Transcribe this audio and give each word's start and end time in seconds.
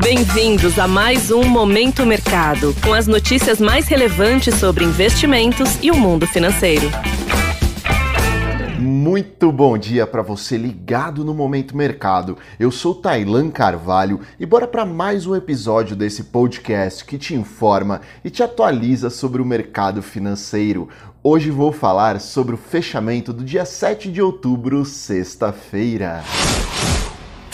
Bem-vindos 0.00 0.78
a 0.78 0.86
mais 0.86 1.32
um 1.32 1.42
Momento 1.42 2.06
Mercado, 2.06 2.72
com 2.84 2.94
as 2.94 3.08
notícias 3.08 3.60
mais 3.60 3.88
relevantes 3.88 4.54
sobre 4.54 4.84
investimentos 4.84 5.76
e 5.82 5.90
o 5.90 5.96
mundo 5.96 6.24
financeiro. 6.24 6.88
Muito 8.78 9.50
bom 9.50 9.76
dia 9.76 10.06
para 10.06 10.22
você 10.22 10.56
ligado 10.56 11.24
no 11.24 11.34
Momento 11.34 11.76
Mercado. 11.76 12.38
Eu 12.60 12.70
sou 12.70 12.94
Tailan 12.94 13.50
Carvalho 13.50 14.20
e 14.38 14.46
bora 14.46 14.68
para 14.68 14.86
mais 14.86 15.26
um 15.26 15.34
episódio 15.34 15.96
desse 15.96 16.24
podcast 16.24 17.04
que 17.04 17.18
te 17.18 17.34
informa 17.34 18.00
e 18.24 18.30
te 18.30 18.40
atualiza 18.40 19.10
sobre 19.10 19.42
o 19.42 19.44
mercado 19.44 20.00
financeiro. 20.00 20.88
Hoje 21.24 21.50
vou 21.50 21.72
falar 21.72 22.20
sobre 22.20 22.54
o 22.54 22.58
fechamento 22.58 23.32
do 23.32 23.44
dia 23.44 23.64
7 23.64 24.12
de 24.12 24.22
outubro, 24.22 24.84
sexta-feira. 24.84 26.22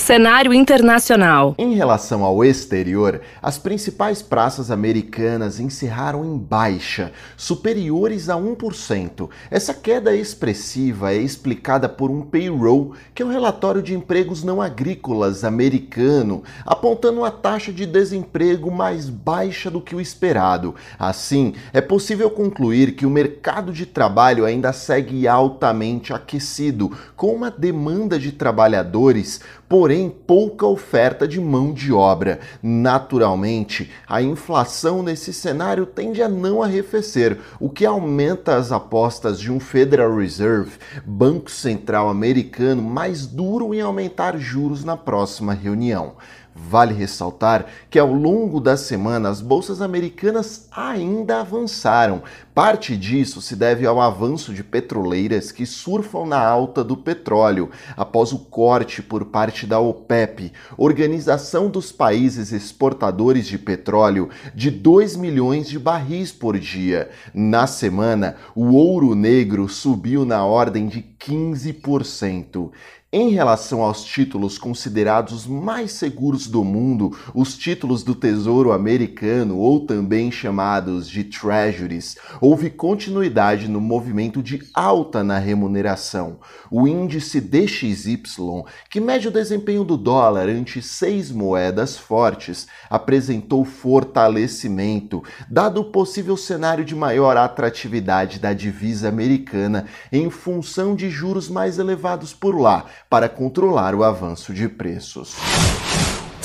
Cenário 0.05 0.53
internacional. 0.53 1.55
Em 1.57 1.73
relação 1.73 2.25
ao 2.25 2.45
exterior, 2.45 3.23
as 3.41 3.57
principais 3.57 4.21
praças 4.21 4.71
americanas 4.71 5.59
encerraram 5.59 6.23
em 6.27 6.37
baixa, 6.37 7.11
superiores 7.39 8.29
a 8.29 8.35
1%. 8.35 9.31
Essa 9.51 9.73
queda 9.73 10.15
expressiva 10.15 11.15
é 11.15 11.17
explicada 11.17 11.89
por 11.89 12.11
um 12.11 12.21
payroll, 12.21 12.93
que 13.15 13.23
é 13.23 13.25
um 13.25 13.31
relatório 13.31 13.81
de 13.81 13.95
empregos 13.95 14.45
não 14.45 14.61
agrícolas 14.61 15.43
americano, 15.43 16.43
apontando 16.67 17.21
uma 17.21 17.31
taxa 17.31 17.73
de 17.73 17.87
desemprego 17.87 18.71
mais 18.71 19.09
baixa 19.09 19.71
do 19.71 19.81
que 19.81 19.97
o 19.97 20.03
esperado. 20.03 20.75
Assim, 20.99 21.55
é 21.73 21.81
possível 21.81 22.29
concluir 22.29 22.95
que 22.95 23.07
o 23.07 23.11
mercado 23.11 23.73
de 23.73 23.87
trabalho 23.87 24.45
ainda 24.45 24.71
segue 24.71 25.27
altamente 25.27 26.13
aquecido, 26.13 26.93
com 27.17 27.29
uma 27.29 27.51
demanda 27.51 28.19
de 28.19 28.33
trabalhadores 28.33 29.41
porém 29.75 29.94
pouca 30.11 30.67
oferta 30.67 31.27
de 31.27 31.41
mão 31.41 31.73
de 31.73 31.93
obra. 31.93 32.41
Naturalmente, 32.63 33.91
a 34.09 34.21
inflação 34.21 35.03
nesse 35.03 35.33
cenário 35.33 35.87
tende 35.87 36.23
a 36.23 36.29
não 36.29 36.63
arrefecer, 36.63 37.39
o 37.61 37.69
que 37.69 37.87
aumenta 37.87 38.57
as 38.57 38.73
apostas 38.73 39.39
de 39.39 39.53
um 39.53 39.61
Federal 39.61 40.17
Reserve, 40.17 40.73
Banco 41.05 41.51
Central 41.51 42.09
americano, 42.09 42.83
mais 42.83 43.27
duro 43.27 43.75
em 43.75 43.81
aumentar 43.81 44.39
juros 44.39 44.85
na 44.85 44.97
próxima 44.97 45.53
reunião. 45.53 46.15
Vale 46.55 46.95
ressaltar 46.95 47.67
que 47.91 47.99
ao 47.99 48.13
longo 48.13 48.61
da 48.61 48.77
semana 48.77 49.29
as 49.29 49.41
bolsas 49.41 49.83
americanas 49.83 50.69
ainda 50.71 51.41
avançaram. 51.41 52.23
Parte 52.55 52.97
disso 52.97 53.43
se 53.43 53.57
deve 53.57 53.85
ao 53.85 54.01
avanço 54.01 54.55
de 54.55 54.63
petroleiras 54.63 55.51
que 55.51 55.67
surfam 55.67 56.25
na 56.25 56.39
alta 56.39 56.85
do 56.85 56.97
petróleo 56.97 57.71
após 57.97 58.33
o 58.33 58.39
corte 58.39 59.03
por 59.03 59.25
parte 59.25 59.67
da 59.67 59.81
OPEP, 59.81 60.53
Organização 60.79 61.69
dos 61.69 61.91
Países 61.91 62.53
Exportadores 62.53 63.49
de 63.49 63.59
Petróleo, 63.59 64.31
de 64.55 64.71
2 64.71 65.17
milhões 65.17 65.69
de 65.69 65.79
barris 65.79 66.31
por 66.31 66.57
dia. 66.57 67.11
Na 67.35 67.67
semana, 67.67 68.37
o 68.55 68.75
ouro 68.75 69.17
negro 69.17 69.69
subiu 69.69 70.25
na 70.25 70.45
ordem 70.45 70.87
de 70.87 71.03
15%. 71.19 72.71
Em 73.17 73.29
relação 73.29 73.81
aos 73.81 74.03
títulos 74.03 74.59
considerados 74.59 75.47
mais 75.47 75.93
seguros 75.93 76.49
do 76.49 76.65
mundo, 76.65 77.17
os 77.33 77.57
títulos 77.57 78.03
do 78.03 78.13
Tesouro 78.13 78.73
Americano, 78.73 79.57
ou 79.57 79.87
também 79.87 80.33
chamados 80.33 81.09
de 81.09 81.23
Treasuries, 81.23 82.17
houve 82.41 82.71
continuidade 82.71 83.69
no 83.69 83.81
movimento 83.81 84.43
de 84.43 84.69
alta 84.75 85.23
na 85.23 85.39
remuneração. 85.39 86.41
O 86.69 86.89
índice 86.89 87.41
DXY, 87.41 88.21
que 88.91 89.01
mede 89.01 89.29
o 89.29 89.31
desempenho 89.31 89.85
do 89.85 89.97
dólar 89.97 90.49
ante 90.49 90.83
seis 90.83 91.31
moedas 91.31 91.97
fortes, 91.97 92.67
apresentou 92.91 93.65
fortalecimento, 93.65 95.23
dado 95.49 95.83
o 95.83 95.93
possível 95.93 96.37
cenário 96.37 96.85
de 96.85 96.97
maior 96.97 97.37
atratividade 97.37 98.41
da 98.41 98.53
divisa 98.53 99.09
americana 99.09 99.87
em 100.11 100.29
função 100.31 100.97
de 100.97 101.09
juros 101.09 101.49
mais 101.49 101.79
elevados 101.79 102.35
por 102.35 102.61
lá 102.61 102.87
para 103.09 103.29
controlar 103.29 103.95
o 103.95 104.03
avanço 104.03 104.53
de 104.53 104.69
preços. 104.69 105.37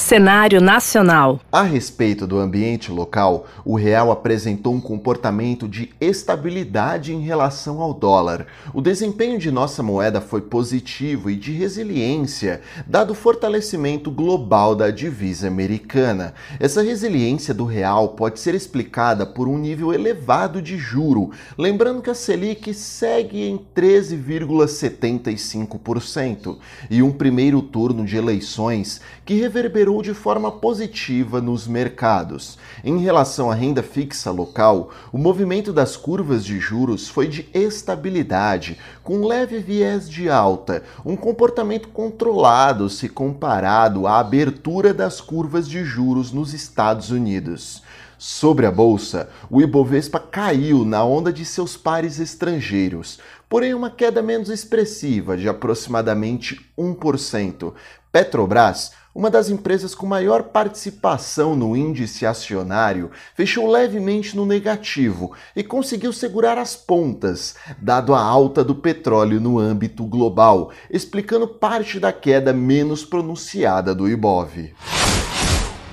Cenário 0.10 0.60
nacional. 0.60 1.40
A 1.52 1.62
respeito 1.62 2.26
do 2.26 2.40
ambiente 2.40 2.92
local, 2.92 3.46
o 3.64 3.76
real 3.76 4.12
apresentou 4.12 4.74
um 4.74 4.82
comportamento 4.82 5.68
de 5.68 5.92
estabilidade 6.02 7.14
em 7.14 7.22
relação 7.22 7.80
ao 7.80 7.94
dólar. 7.94 8.48
O 8.74 8.82
desempenho 8.82 9.38
de 9.38 9.52
nossa 9.52 9.84
moeda 9.84 10.20
foi 10.20 10.42
positivo 10.42 11.30
e 11.30 11.36
de 11.36 11.52
resiliência, 11.52 12.62
dado 12.88 13.12
o 13.12 13.16
fortalecimento 13.16 14.10
global 14.10 14.74
da 14.74 14.90
divisa 14.90 15.48
americana. 15.48 16.34
Essa 16.60 16.82
resiliência 16.82 17.54
do 17.54 17.66
real 17.66 18.10
pode 18.10 18.40
ser 18.40 18.56
explicada 18.56 19.28
por 19.28 19.48
um 19.48 19.60
nível 19.60 19.94
elevado 19.94 20.60
de 20.60 20.76
juro, 20.76 21.30
lembrando 21.56 22.02
que 22.02 22.10
a 22.10 22.16
Selic 22.16 22.74
segue 22.74 23.48
em 23.48 23.60
13,75% 23.76 26.58
e 26.90 27.04
um 27.04 27.12
primeiro 27.12 27.62
turno 27.62 28.04
de 28.04 28.18
eleições 28.18 29.02
que 29.24 29.36
reverberou 29.36 29.99
de 30.02 30.14
forma 30.14 30.52
positiva 30.52 31.42
nos 31.42 31.68
mercados. 31.68 32.58
Em 32.84 32.98
relação 33.00 33.52
à 33.52 33.56
renda 33.56 33.84
fixa 33.84 34.32
local, 34.32 34.92
o 35.12 35.18
movimento 35.18 35.72
das 35.72 35.98
curvas 35.98 36.46
de 36.46 36.60
juros 36.60 37.08
foi 37.08 37.28
de 37.28 37.50
estabilidade, 37.54 38.78
com 39.04 39.26
leve 39.26 39.60
viés 39.60 40.10
de 40.10 40.30
alta, 40.30 40.84
um 41.06 41.16
comportamento 41.16 41.90
controlado 41.90 42.90
se 42.90 43.10
comparado 43.10 44.08
à 44.08 44.20
abertura 44.20 44.94
das 44.94 45.22
curvas 45.22 45.68
de 45.68 45.84
juros 45.84 46.32
nos 46.32 46.54
Estados 46.54 47.12
Unidos. 47.12 47.84
Sobre 48.22 48.66
a 48.66 48.72
bolsa, 48.72 49.30
o 49.50 49.62
Ibovespa 49.62 50.20
caiu 50.20 50.84
na 50.84 51.06
onda 51.06 51.32
de 51.32 51.46
seus 51.46 51.78
pares 51.78 52.20
estrangeiros, 52.20 53.18
porém 53.48 53.74
uma 53.74 53.90
queda 53.90 54.22
menos 54.22 54.50
expressiva, 54.50 55.38
de 55.38 55.48
aproximadamente 55.48 56.70
1%. 56.78 57.74
Petrobras 58.12 58.92
uma 59.14 59.30
das 59.30 59.50
empresas 59.50 59.96
com 59.96 60.06
maior 60.06 60.44
participação 60.44 61.56
no 61.56 61.76
índice 61.76 62.26
acionário, 62.26 63.12
fechou 63.36 63.70
levemente 63.70 64.36
no 64.36 64.46
negativo 64.46 65.34
e 65.56 65.64
conseguiu 65.64 66.14
segurar 66.14 66.58
as 66.58 66.76
pontas, 66.76 67.56
dado 67.82 68.14
a 68.14 68.22
alta 68.22 68.64
do 68.64 68.76
petróleo 68.76 69.42
no 69.42 69.58
âmbito 69.58 70.06
global, 70.06 70.72
explicando 70.90 71.48
parte 71.48 72.00
da 72.00 72.14
queda 72.14 72.54
menos 72.54 73.04
pronunciada 73.04 73.96
do 73.96 74.08
Ibov. 74.08 74.74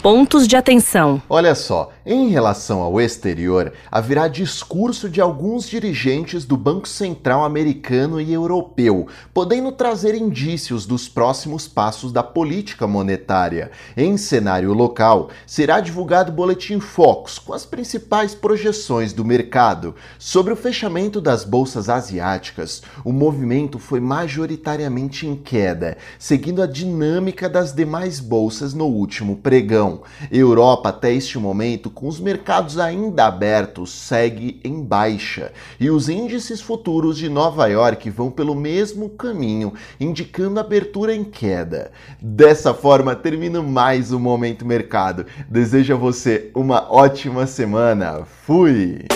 Pontos 0.06 0.46
de 0.46 0.54
atenção. 0.54 1.20
Olha 1.28 1.52
só, 1.56 1.90
em 2.06 2.28
relação 2.28 2.80
ao 2.80 3.00
exterior, 3.00 3.72
haverá 3.90 4.28
discurso 4.28 5.08
de 5.08 5.20
alguns 5.20 5.68
dirigentes 5.68 6.44
do 6.44 6.56
Banco 6.56 6.86
Central 6.86 7.42
americano 7.42 8.20
e 8.20 8.32
europeu, 8.32 9.08
podendo 9.34 9.72
trazer 9.72 10.14
indícios 10.14 10.86
dos 10.86 11.08
próximos 11.08 11.66
passos 11.66 12.12
da 12.12 12.22
política 12.22 12.86
monetária. 12.86 13.72
Em 13.96 14.16
cenário 14.16 14.72
local, 14.72 15.30
será 15.44 15.80
divulgado 15.80 16.30
o 16.30 16.34
boletim 16.36 16.78
Focus 16.78 17.40
com 17.40 17.52
as 17.52 17.66
principais 17.66 18.32
projeções 18.32 19.12
do 19.12 19.24
mercado. 19.24 19.96
Sobre 20.20 20.52
o 20.52 20.56
fechamento 20.56 21.20
das 21.20 21.42
bolsas 21.42 21.88
asiáticas, 21.88 22.80
o 23.04 23.10
movimento 23.10 23.80
foi 23.80 23.98
majoritariamente 23.98 25.26
em 25.26 25.34
queda, 25.34 25.96
seguindo 26.16 26.62
a 26.62 26.66
dinâmica 26.68 27.48
das 27.48 27.72
demais 27.72 28.20
bolsas 28.20 28.72
no 28.72 28.86
último 28.86 29.38
pregão. 29.38 29.95
Europa, 30.30 30.88
até 30.88 31.12
este 31.12 31.38
momento, 31.38 31.90
com 31.90 32.08
os 32.08 32.20
mercados 32.20 32.78
ainda 32.78 33.26
abertos, 33.26 33.90
segue 33.90 34.60
em 34.64 34.82
baixa 34.82 35.52
e 35.78 35.90
os 35.90 36.08
índices 36.08 36.60
futuros 36.60 37.16
de 37.18 37.28
Nova 37.28 37.66
York 37.66 38.08
vão 38.10 38.30
pelo 38.30 38.54
mesmo 38.54 39.10
caminho, 39.10 39.72
indicando 40.00 40.60
abertura 40.60 41.14
em 41.14 41.24
queda. 41.24 41.90
Dessa 42.20 42.72
forma, 42.74 43.14
termino 43.14 43.62
mais 43.62 44.12
um 44.12 44.18
Momento 44.18 44.64
Mercado. 44.64 45.26
Desejo 45.48 45.94
a 45.94 45.96
você 45.96 46.50
uma 46.54 46.90
ótima 46.92 47.46
semana. 47.46 48.22
Fui! 48.46 49.06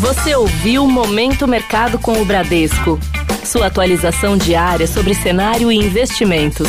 Você 0.00 0.34
ouviu 0.34 0.86
Momento 0.86 1.46
Mercado 1.46 1.98
com 1.98 2.20
o 2.20 2.24
Bradesco. 2.24 2.98
Sua 3.44 3.66
atualização 3.66 4.36
diária 4.36 4.86
sobre 4.86 5.14
cenário 5.14 5.70
e 5.70 5.76
investimentos. 5.76 6.68